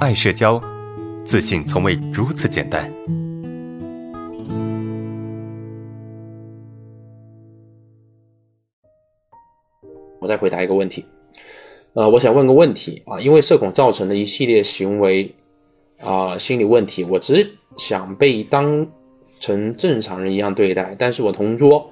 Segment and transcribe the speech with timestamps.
[0.00, 0.58] 爱社交，
[1.26, 2.90] 自信从未如此简单。
[10.18, 11.04] 我再回答一个问题，
[11.94, 15.34] 呃，我想问个问题啊，因为社恐造成的一系列行为
[16.02, 17.46] 啊心理问题，我只
[17.76, 18.86] 想被当
[19.38, 21.90] 成正常人一样对待，但是我同桌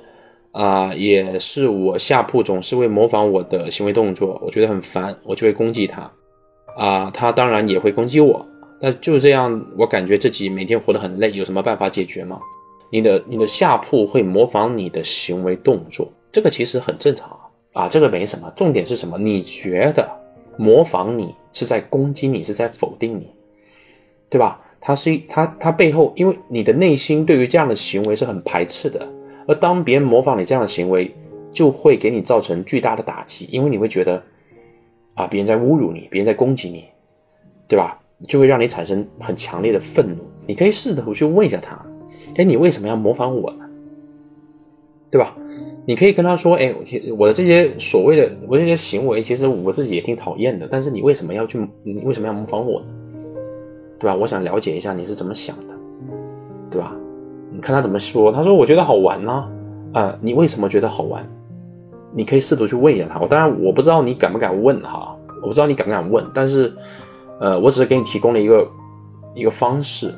[0.52, 6.10] 啊，也是我下铺总是会模仿我的行为动作，我觉得很烦，我就会攻击他
[6.78, 8.46] 啊，他当然也会攻击我，
[8.80, 12.40] 但就这样，我感觉自己每天活得很累，有什么办法解决吗？
[12.90, 17.36] 你的你的下铺会模仿你的行为动作，这个其实很正常。
[17.74, 19.18] 啊，这个没什么，重点是什么？
[19.18, 20.08] 你觉得
[20.56, 23.28] 模仿你是在攻击你，是在否定你，
[24.30, 24.58] 对吧？
[24.80, 29.06] 他是他他背后，因为你的内心对于这样的行为是很排斥的，
[29.46, 31.14] 而当别人模仿你这样的行为，
[31.52, 34.20] 就会给你造成巨大的打击，因为你会觉得
[35.18, 36.84] 啊，别人在侮辱你，别人在攻击你，
[37.66, 38.00] 对吧？
[38.28, 40.24] 就会让你产生很强烈的愤怒。
[40.46, 41.84] 你可以试图去问一下他，
[42.36, 43.68] 哎，你为什么要模仿我呢？
[45.10, 45.36] 对吧？
[45.86, 50.68] 你可以跟他说：“哎，我其我的这些所谓的我这些行为，其实我自己也挺讨厌的。
[50.70, 51.66] 但是你为什么要去？
[51.82, 52.86] 你为什么要模仿我呢？
[53.98, 54.14] 对吧？
[54.14, 55.74] 我想了解一下你是怎么想的，
[56.70, 56.94] 对吧？
[57.50, 58.30] 你看他怎么说。
[58.30, 59.50] 他说：我觉得好玩呢。
[59.94, 61.26] 啊，你为什么觉得好玩？
[62.14, 63.18] 你可以试图去问一下他。
[63.20, 66.24] 我当然我不知道你敢不敢问哈，我不知道你敢不敢问。
[66.34, 66.72] 但是，
[67.40, 68.68] 呃，我只是给你提供了一个
[69.34, 70.14] 一个方式，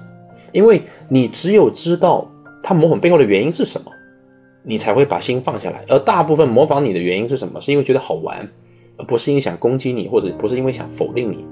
[0.52, 2.26] 因为你只有知道
[2.62, 3.90] 他模仿背后的原因是什么。”
[4.62, 7.58] 你才会把心放下来，而大部分模仿你的原因是什么？
[7.62, 8.46] 是因为觉得好玩，
[8.98, 11.46] 而不是因为想攻击你，或者不是因为想否定你，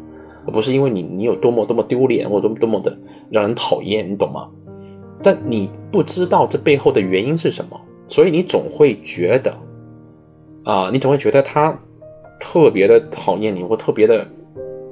[0.46, 2.94] 而不是因为你你有多么多么丢脸，或者多么多么的
[3.30, 4.46] 让人讨厌，你懂吗？
[5.22, 9.56] 但你不知道这背后的原因是什么，所以你总会觉得，
[10.64, 11.76] 啊，你总会觉得他
[12.38, 14.26] 特别的讨厌你，或特别的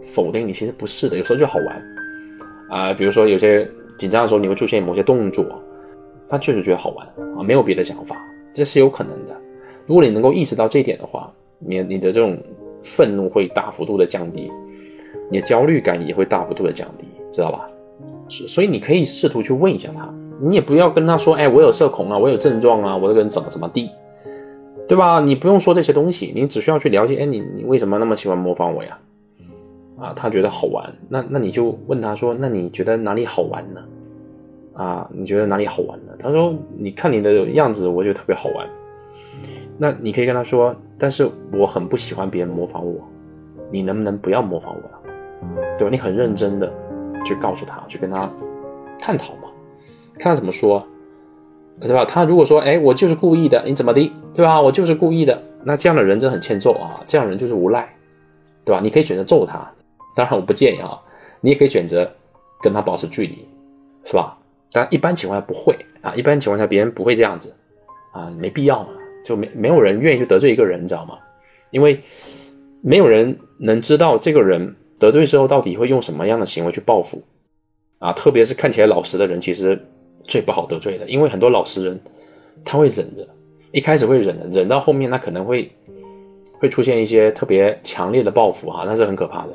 [0.03, 0.53] 否定你。
[0.53, 1.83] 其实不是的，有时候就好玩，
[2.71, 5.45] 啊，比如说有些紧张的时候，你会出现某些动作。
[6.29, 7.07] 他确实觉得好玩
[7.39, 8.17] 啊，没有别的想法，
[8.53, 9.41] 这是有可能的。
[9.87, 12.37] 如果你能够意识到这一点的话，你你的这种
[12.83, 14.51] 愤怒会大幅度的降低，
[15.31, 17.69] 你的焦虑感也会大幅度的降低，知道吧？
[18.29, 23.89] 所以你可以试图去问一下他，你也不要跟他说，哎，我有社恐啊，我有症状啊，我这个人怎么怎么地，
[24.89, 25.21] 对吧？
[25.21, 28.99] 你不用说这些东西，你只需要去了解，哎，你你为什么那么喜欢模仿我呀？
[29.99, 33.83] 啊，他觉得好玩，那那你就问他说，那你觉得哪里好玩呢？
[34.75, 36.13] 啊，你觉得哪里好玩呢？
[36.19, 38.69] 他说：“你看你的样子，我觉得特别好玩。”
[39.79, 43.01] 那你可以跟他说：“但是我很不喜欢别人模仿我，
[43.71, 45.01] 你能不能不要模仿我了？
[45.79, 45.91] 对吧？
[45.91, 46.71] 你很认真的
[47.25, 48.31] 去告诉他，去跟他
[49.01, 49.49] 探讨嘛，
[50.19, 50.87] 看他怎么说，
[51.81, 52.05] 对吧？
[52.05, 54.61] 他如果说：‘哎，我就是故意的，你怎么的？’对吧？
[54.61, 55.43] 我就是故意的。
[55.65, 57.03] 那这样的人真的很欠揍啊！
[57.07, 57.95] 这样人就是无赖，
[58.65, 58.81] 对吧？
[58.83, 59.71] 你可以选择揍他，
[60.15, 61.01] 当然我不建议啊。
[61.41, 62.11] 你也可以选择
[62.63, 63.47] 跟他保持距离，
[64.05, 64.39] 是吧？”
[64.73, 67.55] 但一般情况下不会啊，一般情况下别人不会这样子
[68.13, 68.91] 啊，没必要嘛，
[69.25, 71.19] 就没没有人愿意去得罪一个人，你知道吗？
[71.71, 72.01] 因为
[72.83, 77.23] 没有人能知道这个人得罪之后到底会用什么样的行为去报复
[77.99, 79.87] 啊，特别是看起来老实的人，其实
[80.21, 82.01] 最不好得罪的，因为很多老实人
[82.65, 83.27] 他会忍着，
[83.73, 85.71] 一开始会忍的，忍到后面他可能会
[86.59, 89.53] 会出现一些特别强烈的报复啊，那是很可怕的。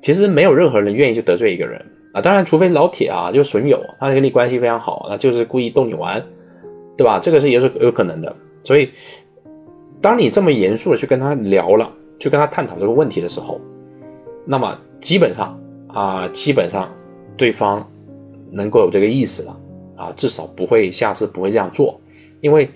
[0.00, 1.80] 其实没有任何人愿意去得罪一个人。
[2.12, 6.22] 啊，当然，除非老铁啊，就是损友，他跟你关系非常好，那就是故意逗你玩，
[6.94, 7.18] 对吧？
[7.18, 8.36] 这个是也是有可能的。
[8.62, 8.90] 所以，
[9.98, 13.58] 当你这么严肃的去跟他聊了，去跟他探讨这个问题的时候，
[14.44, 16.92] 那么基本上啊，基本上
[17.34, 17.90] 对方
[18.50, 19.60] 能够有这个意思了
[20.02, 22.00] 啊，至少不会下次不会这样做，
[22.40, 22.68] 因为，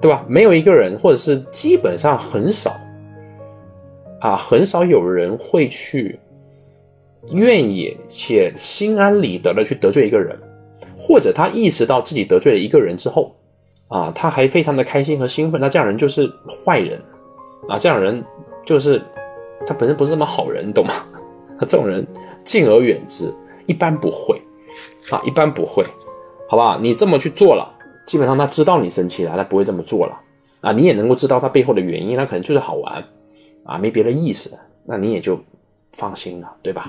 [0.00, 0.24] 对吧？
[0.28, 2.78] 没有一个人，或者是基本上很少
[4.20, 6.18] 啊，很少有人会去。
[7.32, 10.34] 愿意且心安理得的去得罪一个人，
[10.96, 13.36] 或者他意识到自己得罪了一个人之后，
[13.88, 16.98] 啊，他还非常的开心和兴奋，那这样人就是坏人，
[17.68, 18.24] 啊，这样人
[18.64, 19.02] 就是
[19.66, 20.94] 他本身不是什么好人，懂吗？
[21.68, 22.06] 这种人
[22.42, 23.30] 敬而远之，
[23.66, 24.40] 一般不会，
[25.10, 25.84] 啊，一般不会，
[26.50, 26.76] 好吧？
[26.82, 27.70] 你这么去做了，
[28.04, 30.20] 基本上他知道你生气了，他不会这么做了，
[30.62, 33.04] 啊，你也能够知道他背后的原因，他可能就是好玩，
[33.64, 34.50] 啊，没别的意思，
[34.84, 35.38] 那你也就。
[35.92, 36.88] 放心了，对吧？